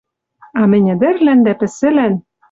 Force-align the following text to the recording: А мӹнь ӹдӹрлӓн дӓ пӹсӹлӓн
А 0.59 0.61
мӹнь 0.69 0.89
ӹдӹрлӓн 0.93 1.39
дӓ 1.45 1.53
пӹсӹлӓн 1.59 2.13